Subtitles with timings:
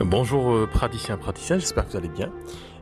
[0.00, 2.32] Bonjour euh, praticiens, praticiens, j'espère que vous allez bien.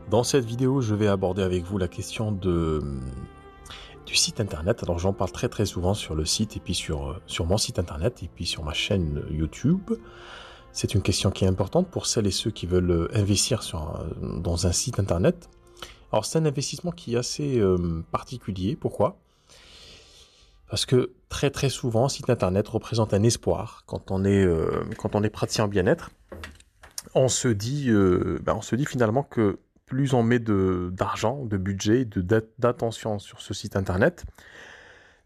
[0.09, 2.81] Dans cette vidéo, je vais aborder avec vous la question de,
[4.07, 4.81] du site internet.
[4.81, 7.59] Alors j'en parle très très souvent sur le site et puis sur, euh, sur mon
[7.59, 9.91] site internet et puis sur ma chaîne YouTube.
[10.71, 13.61] C'est une question qui est importante pour celles et ceux qui veulent euh, investir
[14.19, 15.51] dans un site internet.
[16.11, 17.61] Alors c'est un investissement qui est assez
[18.11, 18.75] particulier.
[18.75, 19.19] Pourquoi?
[20.67, 24.47] Parce que très très souvent, site internet représente un espoir quand on est,
[24.97, 26.11] quand on est praticien bien-être
[27.15, 31.57] on se dit, euh, ben, on se dit finalement que plus on met d'argent, de,
[31.57, 32.05] budget,
[32.57, 34.25] d'attention sur ce site internet,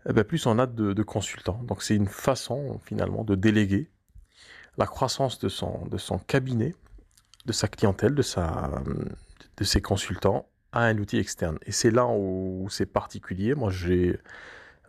[0.10, 1.62] eh ben, plus on a de, consultants.
[1.64, 3.90] Donc c'est une façon finalement de déléguer
[4.78, 6.76] la croissance de son, de cabinet,
[7.46, 8.24] de sa clientèle, de,
[9.58, 11.58] de ses consultants à un outil externe.
[11.66, 13.56] Et c'est là où c'est particulier.
[13.56, 14.20] Moi, j'ai,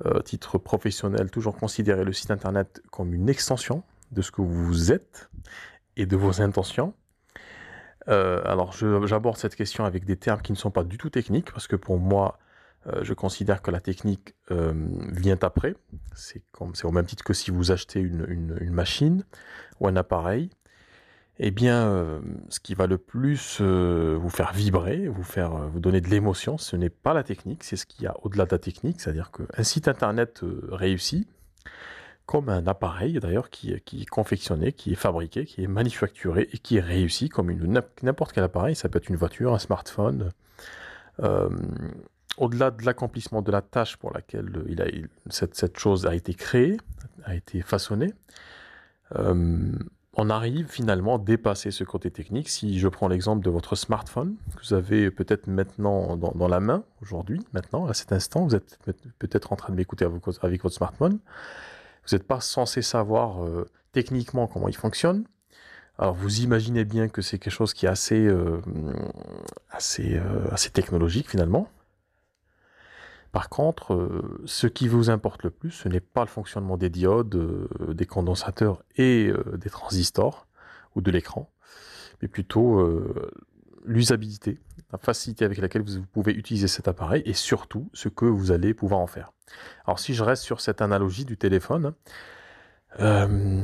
[0.06, 4.92] euh, titre professionnel, toujours considéré le site internet comme une extension de ce que vous
[4.92, 5.28] êtes
[5.98, 6.94] et de vos intentions.
[8.08, 11.52] Euh, alors j'aborde cette question avec des termes qui ne sont pas du tout techniques,
[11.52, 12.38] parce que pour moi,
[12.86, 14.72] euh, je considère que la technique euh,
[15.12, 15.74] vient après.
[16.14, 16.42] C'est
[16.84, 18.26] au même titre que si vous achetez une,
[18.60, 19.24] une, machine
[19.80, 20.48] ou un appareil.
[21.40, 26.08] Eh bien, ce qui va le plus vous faire vibrer, vous faire vous donner de
[26.08, 29.00] l'émotion, ce n'est pas la technique, c'est ce qu'il y a au-delà de la technique.
[29.00, 31.28] C'est-à-dire qu'un site internet réussi,
[32.28, 36.76] comme un appareil d'ailleurs qui, est confectionné, qui est fabriqué, qui est manufacturé et qui
[36.76, 37.50] est réussi comme
[38.02, 38.76] n'importe quel appareil.
[38.76, 40.28] Ça peut être une voiture, un smartphone.
[41.20, 41.48] Euh,
[42.36, 44.50] au-delà de l'accomplissement de la tâche pour laquelle
[45.30, 46.76] cette, chose a été créée,
[47.24, 48.12] a été façonnée,
[49.16, 49.72] euh,
[50.12, 52.50] on arrive finalement à dépasser ce côté technique.
[52.50, 56.60] Si je prends l'exemple de votre smartphone, que vous avez peut-être maintenant dans, dans, la
[56.60, 58.78] main, aujourd'hui, maintenant, à cet instant, vous êtes
[59.18, 61.20] peut-être en train de m'écouter avec votre smartphone,
[62.08, 65.24] vous n'êtes pas censé savoir euh, techniquement comment il fonctionne.
[65.98, 68.60] Alors vous imaginez bien que c'est quelque chose qui est assez, euh,
[69.70, 71.68] assez, euh, assez technologique finalement.
[73.32, 74.10] Par contre,
[74.46, 78.82] ce qui vous importe le plus, ce n'est pas le fonctionnement des diodes, des condensateurs
[78.96, 80.46] et des transistors
[80.94, 81.50] ou de l'écran,
[82.22, 82.80] mais plutôt
[83.88, 84.58] l'usabilité,
[84.92, 88.74] la facilité avec laquelle vous pouvez utiliser cet appareil et surtout ce que vous allez
[88.74, 89.32] pouvoir en faire.
[89.86, 91.94] Alors si je reste sur cette analogie du téléphone,
[93.00, 93.62] euh,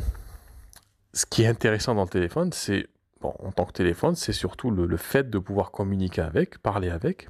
[1.13, 2.89] ce qui est intéressant dans le téléphone, c'est,
[3.21, 7.29] bon, en tant que téléphone, c'est surtout le, fait de pouvoir communiquer avec, parler avec,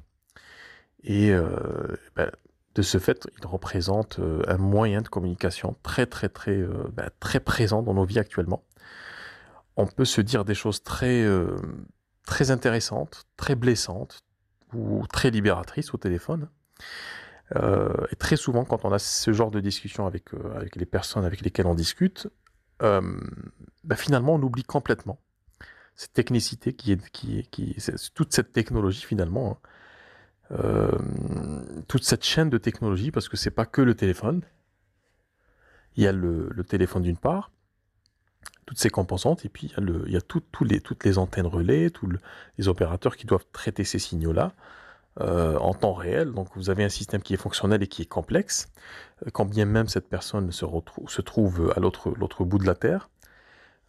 [1.02, 2.30] et euh, ben,
[2.76, 6.56] de ce fait, il représente euh, un moyen de communication très très très
[6.92, 8.64] ben, très présent dans nos vies actuellement.
[9.76, 11.24] On peut se dire des choses très
[12.26, 14.24] très intéressante, très blessante
[14.72, 16.48] ou très libératrice au téléphone.
[17.56, 20.86] Euh, et très souvent, quand on a ce genre de discussion avec, euh, avec les
[20.86, 22.28] personnes avec lesquelles on discute,
[22.82, 23.20] euh,
[23.84, 25.20] bah, finalement, on oublie complètement
[25.96, 27.76] cette technicité qui est, qui qui
[28.14, 29.60] toute cette technologie finalement,
[30.50, 30.90] hein.
[31.86, 34.42] toute cette chaîne de technologie, parce que c'est pas que le téléphone.
[35.96, 37.52] Il y a le téléphone d'une part,
[38.66, 42.08] toutes ces composantes, et puis il y a, toutes les antennes relais, tous
[42.58, 44.52] les opérateurs qui doivent traiter ces signaux-là
[45.20, 46.32] euh, en temps réel.
[46.32, 48.68] Donc vous avez un système qui est fonctionnel et qui est complexe,
[49.24, 50.64] euh, quand bien même cette personne se,
[51.22, 53.10] trouve à l'autre, bout de la Terre.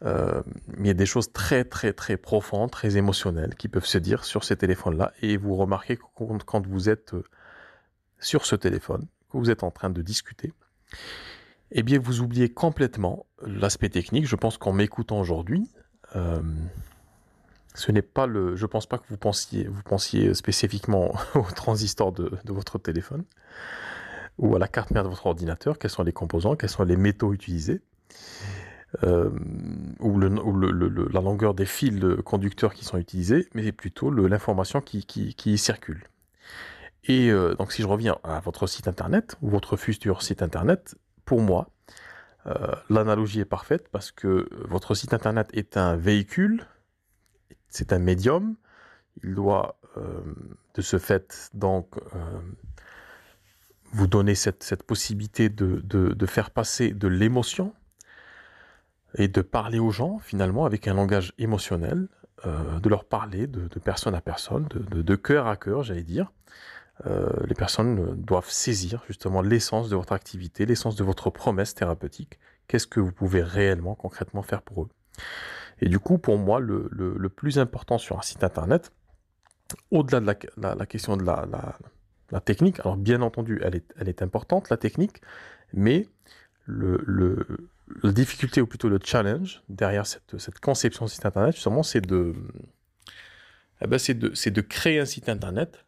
[0.03, 0.43] Euh,
[0.77, 4.23] il y a des choses très très très profondes, très émotionnelles qui peuvent se dire
[4.23, 5.13] sur ces téléphones-là.
[5.21, 5.97] Et vous remarquez
[6.45, 7.15] quand vous êtes
[8.19, 10.53] sur ce téléphone, que vous êtes en train de discuter,
[11.71, 14.27] eh bien, vous oubliez complètement l'aspect technique.
[14.27, 15.69] Je pense qu'en m'écoutant aujourd'hui,
[16.15, 16.41] euh,
[17.73, 18.55] ce n'est pas le.
[18.55, 23.23] Je pense pas que vous pensiez, vous pensiez spécifiquement au transistor de, votre téléphone
[24.37, 25.77] ou à la carte mère de votre ordinateur.
[25.77, 27.81] Quels sont les composants Quels sont les métaux utilisés
[29.03, 29.29] euh,
[29.99, 36.03] ou, la longueur des fils conducteurs qui sont utilisés, mais plutôt l'information qui, qui, circule.
[37.03, 40.95] Et euh, donc, si je reviens à votre site internet ou votre futur site internet,
[41.25, 41.69] pour moi,
[42.47, 46.65] euh, l'analogie est parfaite parce que votre site internet est un véhicule,
[47.69, 48.55] c'est un médium.
[49.23, 50.21] Il doit, euh,
[50.75, 52.39] de ce fait, donc, euh,
[53.93, 57.73] vous donner cette, possibilité de, faire passer de l'émotion
[59.15, 62.07] et de parler aux gens, finalement, avec un langage émotionnel,
[62.43, 66.31] de leur parler de, personne à personne, de cœur à cœur, j'allais dire.
[67.05, 72.39] Euh, les personnes doivent saisir justement l'essence de votre activité, l'essence de votre promesse thérapeutique.
[72.67, 74.89] Qu'est-ce que vous pouvez réellement, concrètement faire pour eux?
[75.81, 78.91] Et du coup, pour moi, le, plus important sur un site internet,
[79.91, 85.21] au-delà de la, question de la, technique, alors bien entendu, elle est, importante, la technique,
[85.73, 86.07] mais
[86.67, 92.33] la difficulté ou plutôt le challenge derrière cette, conception de site internet, justement, c'est de,
[93.81, 93.99] eh ben,
[94.69, 95.85] créer un site internet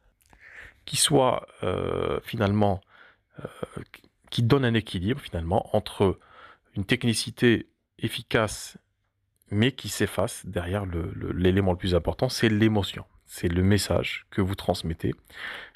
[0.87, 2.81] qui soit euh, finalement,
[3.39, 3.47] euh,
[4.31, 6.17] qui donne un équilibre finalement entre
[6.75, 7.67] une technicité
[7.99, 8.77] efficace
[9.49, 14.55] mais qui s'efface derrière l'élément le, plus important, c'est l'émotion, c'est le message que vous
[14.55, 15.13] transmettez,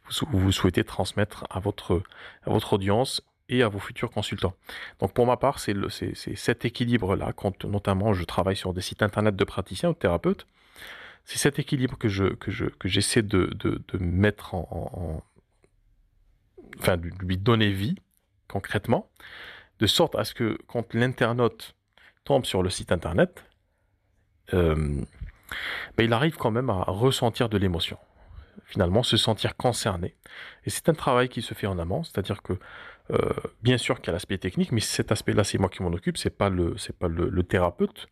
[0.09, 2.03] vous, vous souhaitez transmettre à votre,
[2.43, 4.55] à votre audience et à vos futurs consultants.
[4.99, 5.75] Donc pour ma part, c'est
[6.35, 10.47] cet équilibre-là, quand notamment je travaille sur des sites internet de praticiens ou de thérapeutes,
[11.25, 15.23] c'est cet équilibre que je que je que j'essaie de, de, de, mettre en, en,
[16.79, 17.95] enfin de lui donner vie
[18.47, 19.09] concrètement,
[19.79, 21.75] de sorte à ce que quand l'internaute
[22.25, 23.45] tombe sur le site internet,
[24.53, 25.01] euh,
[25.95, 27.97] ben il arrive quand même à ressentir de l'émotion
[28.65, 30.15] finalement se sentir concerné.
[30.65, 32.53] Et c'est un travail qui se fait en amont, c'est-à-dire que
[33.12, 35.89] euh, bien sûr qu'il y a l'aspect technique, mais cet aspect-là, c'est moi qui m'en
[35.89, 38.07] occupe, c'est pas le, pas le, thérapeute.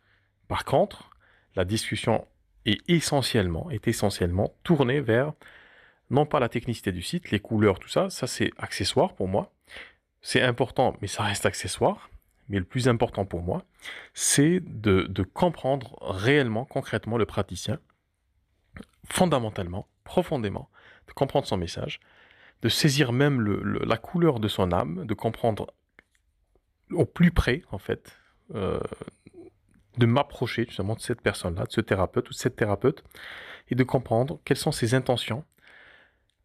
[0.48, 1.10] Par contre,
[1.56, 2.26] la discussion
[2.66, 5.32] est essentiellement, est essentiellement tournée vers
[6.10, 9.52] non pas la technicité du site, les couleurs, tout ça, ça c'est accessoire pour moi.
[10.22, 12.10] C'est important, mais ça reste accessoire.
[12.48, 13.64] Mais le plus important pour moi,
[14.12, 17.78] c'est de, de comprendre réellement, concrètement le praticien,
[19.08, 20.68] fondamentalement, profondément,
[21.06, 22.00] de comprendre son message,
[22.62, 23.40] de saisir même
[23.84, 25.72] la couleur de son âme, de comprendre
[26.90, 28.18] au plus près, en fait,
[28.54, 28.80] euh,
[29.98, 33.04] de m'approcher justement de cette personne-là, de ce thérapeute ou de cette thérapeute,
[33.70, 35.44] et de comprendre quelles sont ses intentions,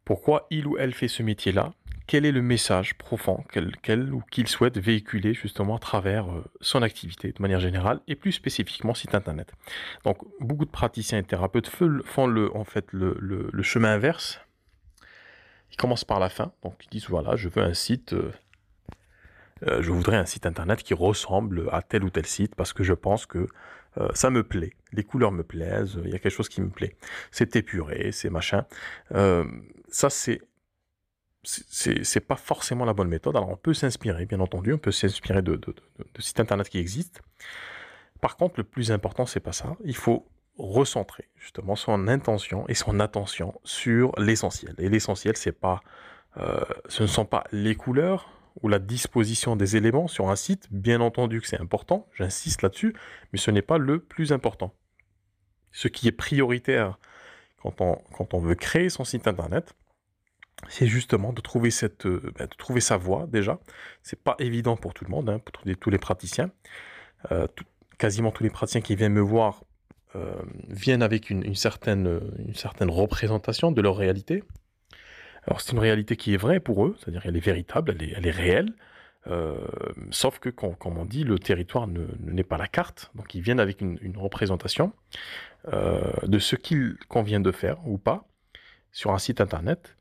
[0.03, 1.73] pourquoi il ou elle fait ce métier-là,
[2.07, 3.43] quel est le message profond
[3.81, 8.15] qu'elle ou qu'il souhaite véhiculer justement à travers euh, son activité de manière générale et
[8.15, 9.51] plus spécifiquement site internet.
[10.03, 14.39] Donc beaucoup de praticiens et thérapeutes font le, en fait le, le, chemin inverse.
[15.71, 18.13] Ils commencent par la fin, donc ils disent voilà je veux un site,
[19.63, 22.73] euh, euh, je voudrais un site internet qui ressemble à tel ou tel site parce
[22.73, 23.47] que je pense que
[24.13, 26.97] ça me plaît, les couleurs me plaisent, il y a quelque chose qui me plaît.
[27.31, 28.65] C'est épuré, c'est machin.
[29.89, 30.41] ça c'est
[31.47, 33.35] c'est pas forcément la bonne méthode.
[33.35, 35.59] Alors on peut s'inspirer, bien entendu, on peut s'inspirer de,
[36.19, 37.21] sites internet qui existent.
[38.21, 39.75] Par contre, le plus important, c'est pas ça.
[39.83, 44.73] Il faut recentrer justement son intention et son attention sur l'essentiel.
[44.77, 45.81] Et l'essentiel, c'est pas,
[46.37, 48.29] euh, ce ne sont pas les couleurs
[48.61, 50.67] ou la disposition des éléments sur un site.
[50.71, 52.95] Bien entendu que c'est important, j'insiste là-dessus,
[53.31, 54.73] mais ce n'est pas le plus important.
[55.71, 56.97] Ce qui est prioritaire
[57.61, 59.73] quand on, veut créer son site internet,
[60.69, 63.59] c'est justement de trouver, cette, euh, bah, de trouver sa voie déjà.
[64.03, 66.51] C'est pas évident pour tout le monde, hein, pour tous les praticiens.
[67.31, 67.47] Euh,
[67.97, 69.63] quasiment tous les praticiens qui viennent me voir
[70.15, 70.35] euh,
[70.67, 72.19] viennent avec une certaine
[72.81, 74.43] représentation de leur réalité.
[75.47, 78.13] Alors c'est une réalité qui est vraie pour eux, c'est-à-dire elle est véritable, elle est,
[78.15, 78.73] elle est réelle.
[80.11, 83.11] sauf que, comme, on dit, le territoire n'est pas la carte.
[83.15, 84.93] Donc ils viennent avec une, représentation
[85.71, 88.27] de ce qu'il convient de faire ou pas
[88.91, 89.97] sur un site internet.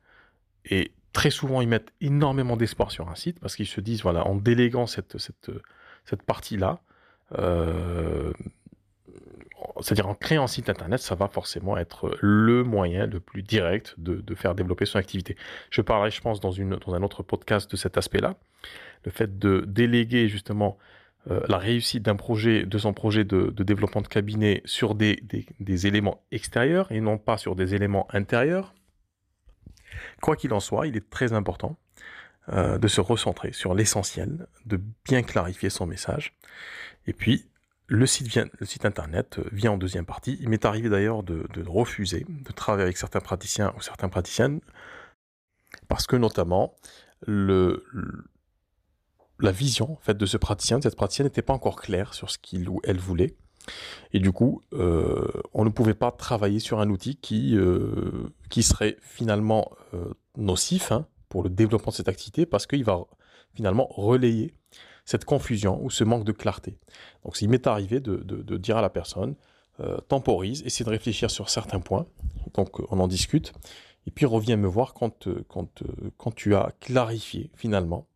[0.64, 4.26] Et très souvent, ils mettent énormément d'espoir sur un site parce qu'ils se disent, voilà,
[4.26, 5.50] en déléguant cette, cette,
[6.04, 6.80] cette partie-là,
[7.38, 8.32] euh,
[9.80, 13.94] c'est-à-dire en créant un site internet, ça va forcément être le moyen le plus direct
[13.98, 15.36] de, faire développer son activité.
[15.70, 18.36] Je parlerai, je pense, dans, un autre podcast de cet aspect-là.
[19.04, 20.78] Le fait de déléguer justement
[21.30, 25.18] euh, la réussite d'un projet, de son projet de, développement de cabinet sur des,
[25.86, 28.74] éléments extérieurs et non pas sur des éléments intérieurs.
[30.20, 31.78] Quoi qu'il en soit, il est très important
[32.50, 36.36] euh, de se recentrer sur l'essentiel, de bien clarifier son message.
[37.06, 37.46] Et puis,
[37.86, 40.38] le site, internet vient en deuxième partie.
[40.40, 44.60] Il m'est arrivé d'ailleurs de, refuser de travailler avec certains praticiens ou certaines praticiennes
[45.88, 46.74] parce que notamment
[47.26, 47.76] la
[49.52, 52.68] vision en de ce praticien, de cette praticienne n'était pas encore claire sur ce qu'il
[52.68, 53.36] ou elle voulait.
[54.12, 58.28] Et du coup, euh, on ne pouvait pas travailler sur un outil qui, euh,
[58.60, 63.00] serait finalement euh, nocif hein, pour le développement de cette activité parce qu'il va
[63.54, 64.54] finalement relayer
[65.04, 66.78] cette confusion ou ce manque de clarté.
[67.24, 69.34] Donc il m'est arrivé de, de, dire à la personne,
[70.08, 72.06] temporise, essaie de réfléchir sur certains points,
[72.54, 73.52] donc on en discute,
[74.06, 75.82] et puis reviens me voir quand, quand,
[76.16, 78.06] quand tu as clarifié finalement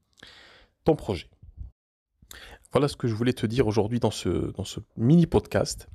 [0.84, 1.28] ton projet.
[2.72, 4.52] Voilà ce que je voulais te dire aujourd'hui dans ce,
[4.96, 5.88] mini podcast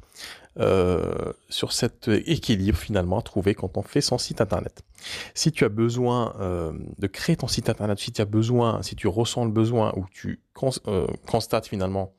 [0.59, 4.83] euh, sur cet équilibre finalement à trouver quand on fait son site internet.
[5.35, 8.95] Si tu as besoin euh, de créer ton site internet, si tu as besoin, si
[8.95, 10.41] tu ressens le besoin ou tu
[10.87, 12.13] euh, constates finalement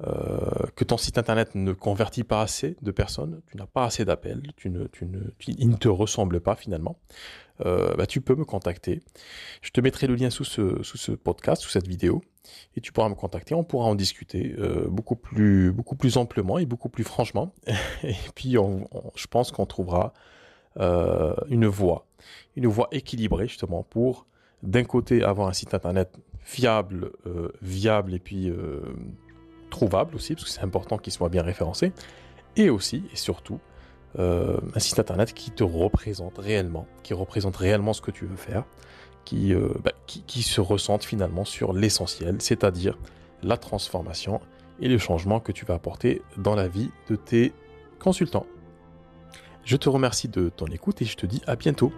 [0.00, 4.42] que ton site internet ne convertit pas assez de personnes, tu n'as pas assez d'appels,
[4.56, 6.98] tu ne, tu ne, il ne te ressemble pas finalement,
[7.64, 9.02] bah, tu peux me contacter.
[9.60, 12.22] Je te mettrai le lien sous ce, sous ce podcast, sous cette vidéo,
[12.76, 13.54] et tu pourras me contacter.
[13.54, 14.54] On pourra en discuter
[14.88, 17.52] beaucoup, plus, beaucoup plus amplement et beaucoup plus franchement.
[18.04, 20.12] et puis, je pense qu'on trouvera
[20.76, 22.06] une voie,
[22.56, 24.26] une voie équilibrée justement pour
[24.62, 28.50] d'un côté avoir un site internet fiable, euh, viable et puis
[29.68, 31.92] euh, trouvable aussi, parce que c'est important qu'il soit bien référencé,
[32.56, 33.60] et aussi et surtout
[34.18, 38.36] euh, un site internet qui te représente réellement, qui représente réellement ce que tu veux
[38.36, 38.64] faire,
[39.24, 42.96] qui, bah, qui, qui se ressente finalement sur l'essentiel, c'est-à-dire
[43.42, 44.40] la transformation
[44.80, 47.52] et le changement que tu vas apporter dans la vie de tes
[47.98, 48.46] consultants.
[49.64, 51.92] Je te remercie de ton écoute et je te dis à bientôt.